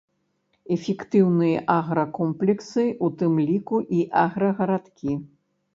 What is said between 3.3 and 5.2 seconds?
ліку і аграгарадкі.